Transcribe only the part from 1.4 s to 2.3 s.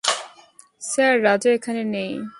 এখানে নেই।